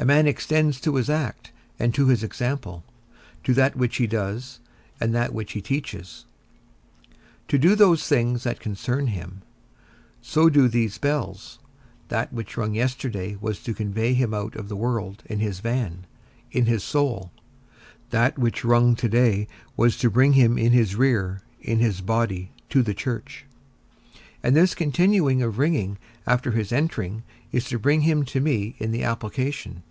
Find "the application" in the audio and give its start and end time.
28.92-29.82